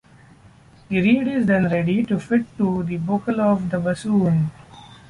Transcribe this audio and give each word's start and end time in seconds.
The 0.89 0.99
reed 0.99 1.27
is 1.27 1.45
then 1.45 1.69
ready 1.69 2.03
to 2.05 2.19
fit 2.19 2.47
to 2.57 2.81
the 2.81 2.97
bocal 2.97 3.39
of 3.39 3.69
the 3.69 3.79
bassoon. 3.79 4.49